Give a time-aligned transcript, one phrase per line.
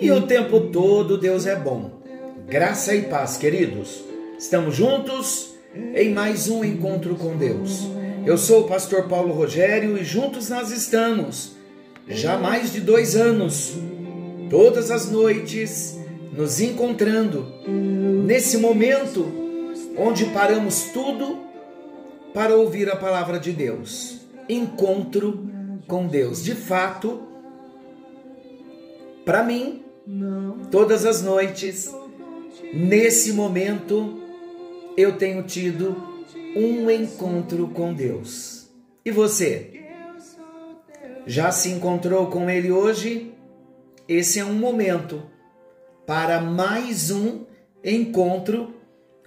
[0.00, 2.00] e o tempo todo Deus é bom.
[2.48, 4.02] Graça e paz, queridos.
[4.38, 5.54] Estamos juntos
[5.94, 7.86] em mais um encontro com Deus.
[8.24, 11.54] Eu sou o pastor Paulo Rogério e juntos nós estamos
[12.08, 13.74] já mais de dois anos,
[14.48, 15.98] todas as noites,
[16.32, 19.30] nos encontrando nesse momento
[19.98, 21.38] onde paramos tudo
[22.32, 24.20] para ouvir a palavra de Deus.
[24.48, 25.46] Encontro
[25.86, 26.42] com Deus.
[26.42, 27.20] De fato,
[29.24, 29.84] para mim,
[30.70, 31.92] todas as noites,
[32.72, 34.22] nesse momento,
[34.96, 35.96] eu tenho tido
[36.56, 38.68] um encontro com Deus.
[39.04, 39.80] E você?
[41.26, 43.34] Já se encontrou com Ele hoje?
[44.08, 45.22] Esse é um momento
[46.06, 47.44] para mais um
[47.84, 48.74] encontro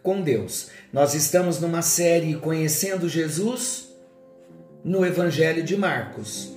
[0.01, 0.69] com Deus.
[0.91, 3.89] Nós estamos numa série Conhecendo Jesus
[4.83, 6.53] no Evangelho de Marcos.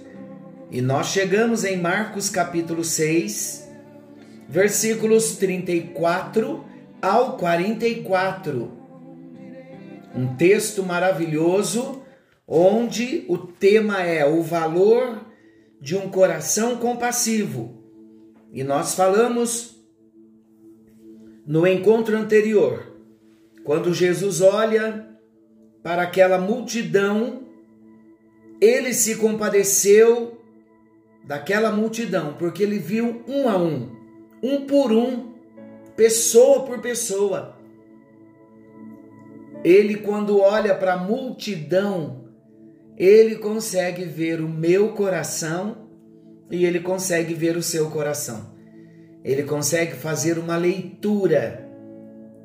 [0.70, 3.66] E nós chegamos em Marcos capítulo 6,
[4.48, 6.64] versículos 34
[7.00, 8.72] ao 44.
[10.14, 12.03] Um texto maravilhoso
[12.47, 15.27] onde o tema é o valor
[15.80, 17.83] de um coração compassivo.
[18.53, 19.77] E nós falamos
[21.47, 22.92] no encontro anterior,
[23.64, 25.08] quando Jesus olha
[25.83, 27.44] para aquela multidão,
[28.60, 30.41] ele se compadeceu
[31.25, 33.95] daquela multidão, porque ele viu um a um,
[34.46, 35.32] um por um,
[35.96, 37.56] pessoa por pessoa.
[39.64, 42.24] Ele, quando olha para a multidão,
[42.96, 45.88] ele consegue ver o meu coração
[46.50, 48.54] e ele consegue ver o seu coração.
[49.24, 51.68] Ele consegue fazer uma leitura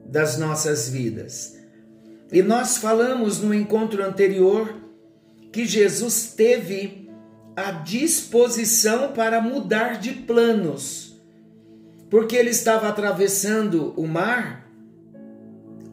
[0.06, 1.60] das nossas vidas.
[2.32, 4.82] E nós falamos no encontro anterior
[5.52, 7.10] que Jesus teve
[7.56, 11.11] a disposição para mudar de planos,
[12.12, 14.70] porque ele estava atravessando o mar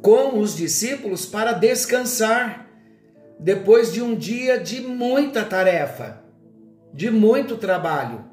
[0.03, 2.69] com os discípulos para descansar
[3.39, 6.25] depois de um dia de muita tarefa,
[6.93, 8.25] de muito trabalho.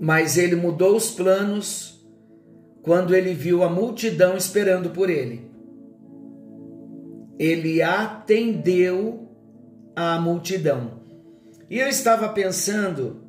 [0.00, 2.02] Mas ele mudou os planos
[2.82, 5.50] quando ele viu a multidão esperando por ele.
[7.38, 9.28] Ele atendeu
[9.94, 11.02] a multidão.
[11.68, 13.21] E eu estava pensando,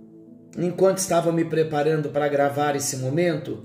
[0.58, 3.64] enquanto estava me preparando para gravar esse momento,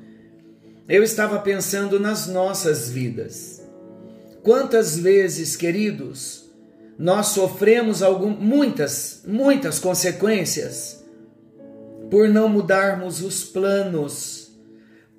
[0.88, 3.62] eu estava pensando nas nossas vidas.
[4.42, 6.48] Quantas vezes, queridos,
[6.98, 11.04] nós sofremos algum, muitas, muitas consequências
[12.10, 14.50] por não mudarmos os planos,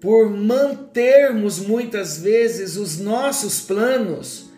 [0.02, 4.50] por mantermos muitas vezes os nossos planos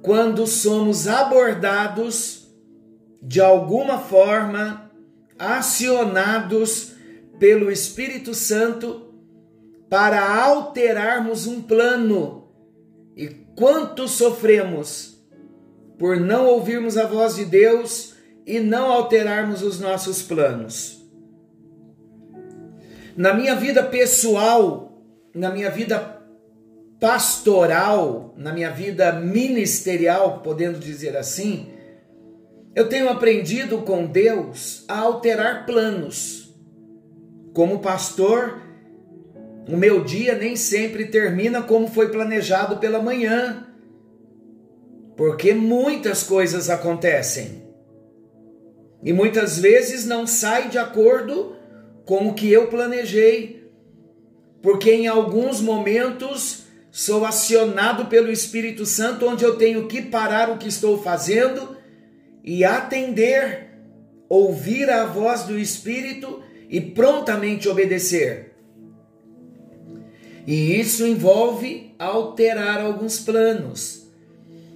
[0.00, 2.46] quando somos abordados
[3.22, 4.83] de alguma forma
[5.38, 6.92] acionados
[7.38, 9.14] pelo Espírito Santo
[9.88, 12.48] para alterarmos um plano.
[13.16, 15.14] E quanto sofremos
[15.98, 18.14] por não ouvirmos a voz de Deus
[18.46, 21.02] e não alterarmos os nossos planos.
[23.16, 25.00] Na minha vida pessoal,
[25.34, 26.20] na minha vida
[26.98, 31.68] pastoral, na minha vida ministerial, podendo dizer assim,
[32.74, 36.52] eu tenho aprendido com Deus a alterar planos.
[37.52, 38.60] Como pastor,
[39.68, 43.66] o meu dia nem sempre termina como foi planejado pela manhã,
[45.16, 47.62] porque muitas coisas acontecem
[49.04, 51.54] e muitas vezes não sai de acordo
[52.04, 53.70] com o que eu planejei,
[54.60, 60.58] porque em alguns momentos sou acionado pelo Espírito Santo, onde eu tenho que parar o
[60.58, 61.73] que estou fazendo
[62.44, 63.70] e atender,
[64.28, 68.52] ouvir a voz do Espírito e prontamente obedecer.
[70.46, 74.10] E isso envolve alterar alguns planos.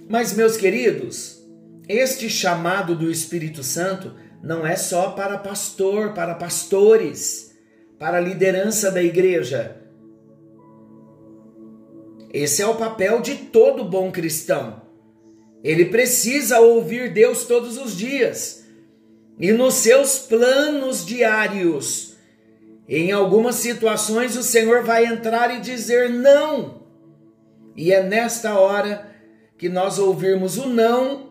[0.09, 1.45] Mas, meus queridos,
[1.87, 7.55] este chamado do Espírito Santo não é só para pastor, para pastores,
[7.99, 9.75] para liderança da igreja.
[12.33, 14.88] Esse é o papel de todo bom cristão.
[15.63, 18.63] Ele precisa ouvir Deus todos os dias.
[19.39, 22.09] E nos seus planos diários,
[22.91, 26.81] Em algumas situações o Senhor vai entrar e dizer não.
[27.75, 29.07] E é nesta hora
[29.59, 31.29] que nós ouvirmos o não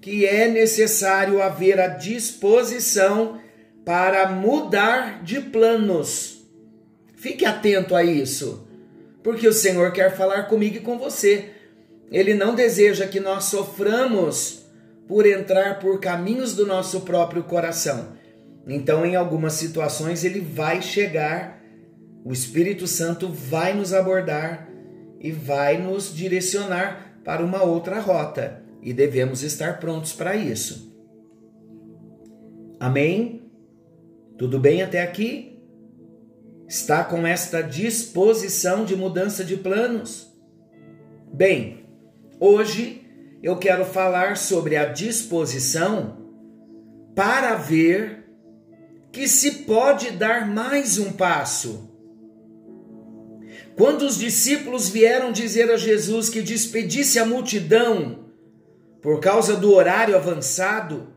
[0.00, 3.40] que é necessário haver a disposição
[3.84, 6.42] para mudar de planos.
[7.16, 8.66] Fique atento a isso,
[9.22, 11.49] porque o Senhor quer falar comigo e com você.
[12.10, 14.64] Ele não deseja que nós soframos
[15.06, 18.12] por entrar por caminhos do nosso próprio coração.
[18.66, 21.62] Então, em algumas situações, ele vai chegar,
[22.24, 24.68] o Espírito Santo vai nos abordar
[25.20, 28.62] e vai nos direcionar para uma outra rota.
[28.82, 30.90] E devemos estar prontos para isso.
[32.78, 33.42] Amém?
[34.38, 35.60] Tudo bem até aqui?
[36.66, 40.32] Está com esta disposição de mudança de planos?
[41.32, 41.84] Bem,
[42.40, 43.02] hoje
[43.42, 46.18] eu quero falar sobre a disposição
[47.14, 48.24] para ver
[49.12, 51.90] que se pode dar mais um passo.
[53.76, 58.26] Quando os discípulos vieram dizer a Jesus que despedisse a multidão
[59.00, 61.08] por causa do horário avançado,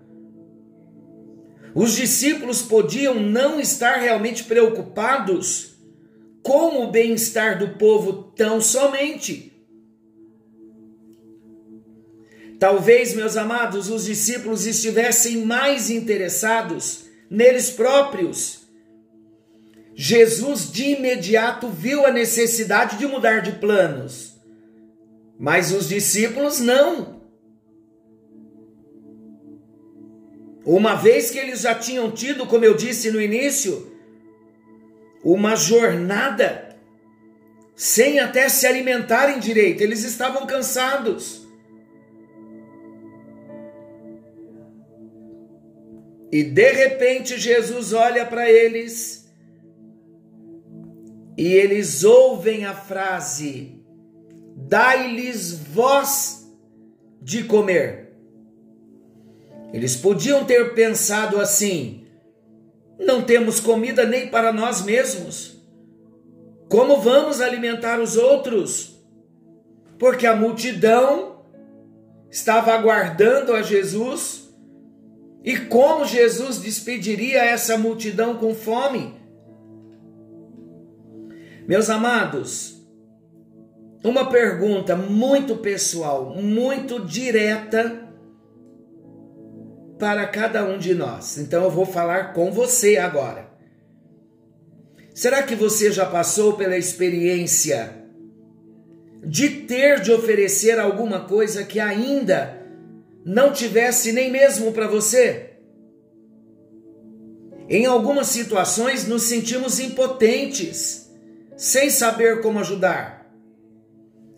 [1.75, 5.74] os discípulos podiam não estar realmente preocupados
[6.42, 9.53] com o bem-estar do povo tão somente.
[12.63, 18.62] Talvez, meus amados, os discípulos estivessem mais interessados neles próprios.
[19.94, 24.38] Jesus de imediato viu a necessidade de mudar de planos,
[25.38, 27.24] mas os discípulos não.
[30.65, 33.92] Uma vez que eles já tinham tido, como eu disse no início,
[35.21, 36.77] uma jornada
[37.75, 41.43] sem até se alimentarem direito, eles estavam cansados.
[46.34, 49.32] E de repente Jesus olha para eles
[51.38, 53.80] e eles ouvem a frase:
[54.56, 56.52] Dai-lhes voz
[57.22, 58.16] de comer.
[59.72, 62.08] Eles podiam ter pensado assim:
[62.98, 65.64] não temos comida nem para nós mesmos.
[66.68, 69.00] Como vamos alimentar os outros?
[70.00, 71.46] Porque a multidão
[72.32, 74.43] estava aguardando a Jesus
[75.44, 79.13] e como Jesus despediria essa multidão com fome?
[81.68, 82.81] Meus amados,
[84.04, 88.10] uma pergunta muito pessoal, muito direta
[90.00, 91.38] para cada um de nós.
[91.38, 93.51] Então eu vou falar com você agora.
[95.13, 98.04] Será que você já passou pela experiência
[99.25, 102.62] de ter de oferecer alguma coisa que ainda
[103.25, 105.52] não tivesse nem mesmo para você.
[107.70, 111.10] Em algumas situações nos sentimos impotentes,
[111.56, 113.34] sem saber como ajudar.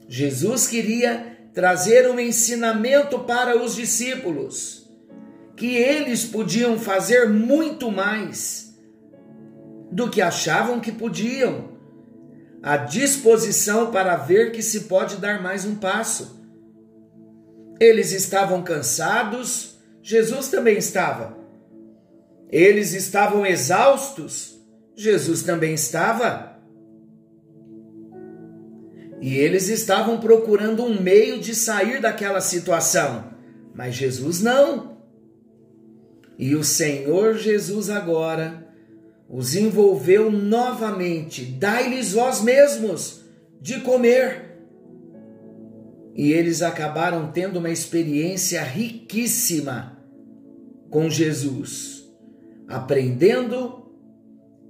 [0.08, 4.88] Jesus queria trazer um ensinamento para os discípulos,
[5.56, 8.76] que eles podiam fazer muito mais
[9.92, 11.74] do que achavam que podiam,
[12.62, 16.45] a disposição para ver que se pode dar mais um passo.
[17.80, 21.38] Eles estavam cansados, Jesus também estava.
[22.50, 24.56] Eles estavam exaustos,
[24.96, 26.56] Jesus também estava.
[29.22, 33.32] E eles estavam procurando um meio de sair daquela situação,
[33.74, 34.98] mas Jesus não.
[36.38, 38.68] E o Senhor Jesus agora
[39.28, 43.22] os envolveu novamente, dai-lhes vós mesmos
[43.60, 44.45] de comer
[46.16, 50.00] e eles acabaram tendo uma experiência riquíssima
[50.90, 52.10] com Jesus,
[52.70, 53.92] aprendendo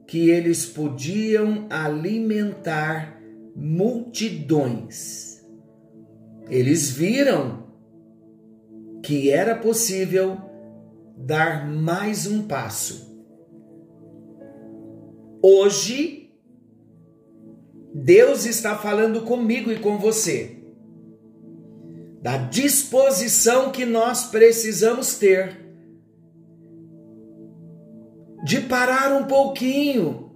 [0.07, 3.21] que eles podiam alimentar
[3.55, 5.45] multidões.
[6.49, 7.67] Eles viram
[9.03, 10.37] que era possível
[11.15, 13.15] dar mais um passo.
[15.43, 16.31] Hoje,
[17.93, 20.54] Deus está falando comigo e com você
[22.25, 25.63] da disposição que nós precisamos ter
[28.43, 30.35] de parar um pouquinho,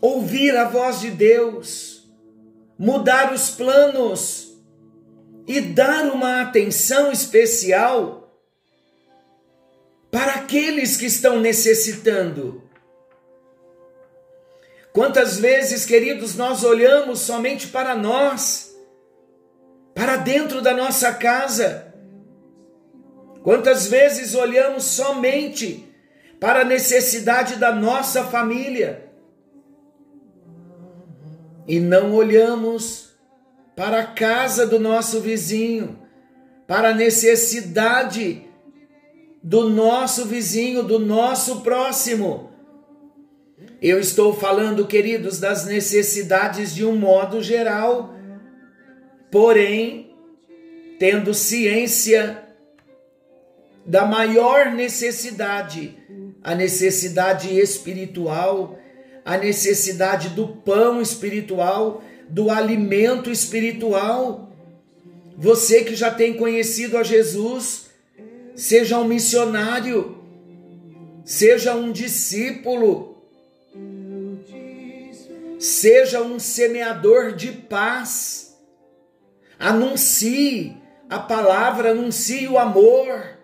[0.00, 2.10] ouvir a voz de Deus,
[2.76, 4.60] mudar os planos
[5.46, 8.36] e dar uma atenção especial
[10.10, 12.60] para aqueles que estão necessitando.
[14.92, 18.69] Quantas vezes, queridos, nós olhamos somente para nós
[20.00, 21.92] para dentro da nossa casa.
[23.42, 25.92] Quantas vezes olhamos somente
[26.40, 29.10] para a necessidade da nossa família
[31.68, 33.10] e não olhamos
[33.76, 35.98] para a casa do nosso vizinho,
[36.66, 38.48] para a necessidade
[39.42, 42.50] do nosso vizinho, do nosso próximo.
[43.82, 48.14] Eu estou falando, queridos, das necessidades de um modo geral,
[49.30, 50.14] porém,
[50.98, 52.42] tendo ciência
[53.86, 55.96] da maior necessidade,
[56.42, 58.78] a necessidade espiritual,
[59.24, 64.52] a necessidade do pão espiritual, do alimento espiritual.
[65.36, 67.86] Você que já tem conhecido a Jesus,
[68.54, 70.18] seja um missionário,
[71.24, 73.22] seja um discípulo,
[75.58, 78.49] seja um semeador de paz.
[79.60, 80.76] Anuncie
[81.10, 83.38] a palavra, anuncie o amor.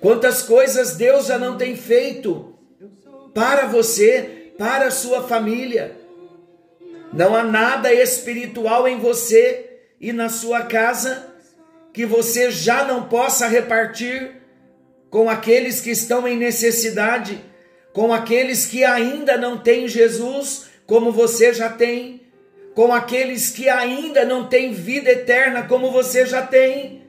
[0.00, 2.58] Quantas coisas Deus já não tem feito
[3.34, 5.94] para você, para a sua família.
[7.12, 11.30] Não há nada espiritual em você e na sua casa
[11.92, 14.40] que você já não possa repartir
[15.10, 17.44] com aqueles que estão em necessidade,
[17.92, 22.21] com aqueles que ainda não têm Jesus, como você já tem,
[22.74, 27.02] com aqueles que ainda não têm vida eterna, como você já tem.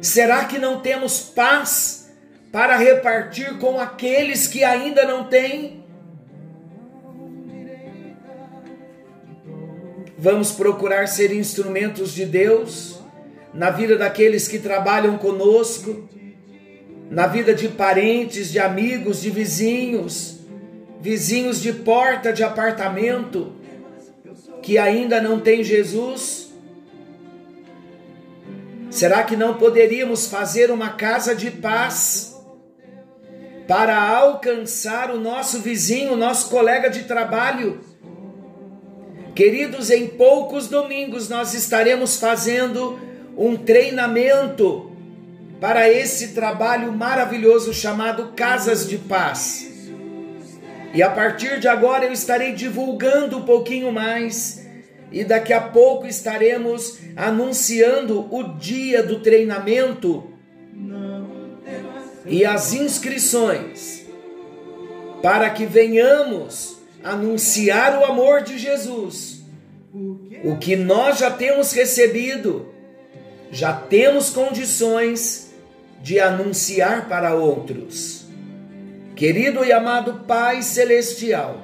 [0.00, 2.12] Será que não temos paz
[2.50, 5.82] para repartir com aqueles que ainda não têm?
[10.16, 13.00] Vamos procurar ser instrumentos de Deus
[13.52, 16.08] na vida daqueles que trabalham conosco,
[17.10, 20.38] na vida de parentes, de amigos, de vizinhos,
[21.00, 23.61] vizinhos de porta de apartamento
[24.62, 26.50] que ainda não têm Jesus.
[28.90, 32.36] Será que não poderíamos fazer uma casa de paz
[33.66, 37.80] para alcançar o nosso vizinho, o nosso colega de trabalho?
[39.34, 43.00] Queridos, em poucos domingos nós estaremos fazendo
[43.36, 44.90] um treinamento
[45.58, 49.71] para esse trabalho maravilhoso chamado Casas de Paz.
[50.94, 54.66] E a partir de agora eu estarei divulgando um pouquinho mais
[55.10, 60.30] e daqui a pouco estaremos anunciando o dia do treinamento
[62.26, 64.06] e as inscrições
[65.22, 69.42] para que venhamos anunciar o amor de Jesus.
[70.44, 72.68] O que nós já temos recebido,
[73.50, 75.52] já temos condições
[76.02, 78.21] de anunciar para outros.
[79.14, 81.60] Querido e amado Pai Celestial,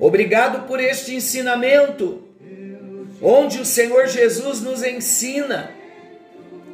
[0.00, 2.22] obrigado por este ensinamento,
[3.20, 5.70] onde o Senhor Jesus nos ensina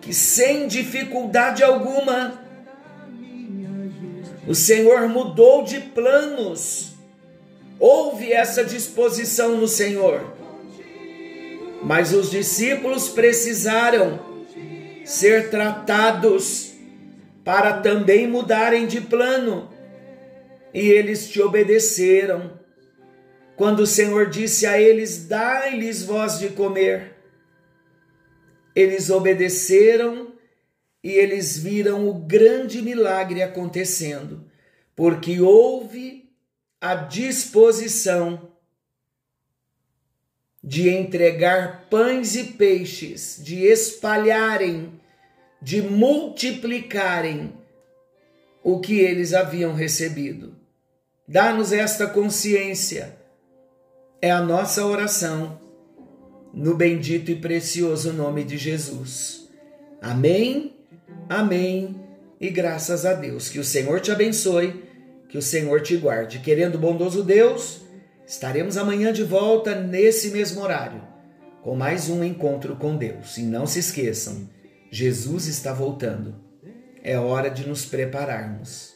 [0.01, 2.41] que sem dificuldade alguma,
[4.47, 6.95] o Senhor mudou de planos
[7.79, 10.33] Houve essa disposição no Senhor.
[11.83, 14.21] Mas os discípulos precisaram
[15.05, 16.73] ser tratados
[17.45, 19.71] para também mudarem de plano.
[20.73, 22.59] E eles te obedeceram.
[23.55, 27.15] Quando o Senhor disse a eles: Dai-lhes voz de comer.
[28.75, 30.33] Eles obedeceram
[31.03, 34.51] e eles viram o grande milagre acontecendo,
[34.97, 36.31] porque houve
[36.81, 38.51] a disposição
[40.63, 44.99] de entregar pães e peixes, de espalharem,
[45.65, 47.55] de multiplicarem
[48.63, 50.55] o que eles haviam recebido.
[51.27, 53.17] Dá-nos esta consciência.
[54.21, 55.59] É a nossa oração,
[56.53, 59.49] no bendito e precioso nome de Jesus.
[60.03, 60.77] Amém,
[61.31, 61.99] amém
[62.39, 63.49] e graças a Deus.
[63.49, 64.85] Que o Senhor te abençoe
[65.31, 66.41] que o Senhor te guarde.
[66.41, 67.81] Querendo bondoso Deus,
[68.27, 71.03] estaremos amanhã de volta nesse mesmo horário,
[71.63, 73.39] com mais um encontro com Deus.
[73.39, 74.47] E não se esqueçam,
[74.91, 76.35] Jesus está voltando.
[77.03, 78.95] É hora de nos prepararmos.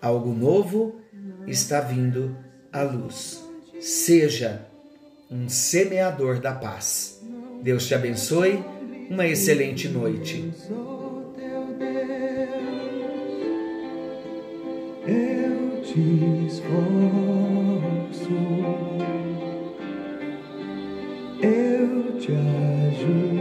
[0.00, 1.00] Algo novo
[1.46, 2.36] está vindo
[2.72, 3.42] à luz.
[3.80, 4.66] Seja
[5.30, 7.22] um semeador da paz.
[7.62, 8.64] Deus te abençoe.
[9.10, 10.52] Uma excelente noite.
[15.06, 16.00] eu te
[16.46, 16.74] esforço,
[21.42, 23.34] eu te ajudo.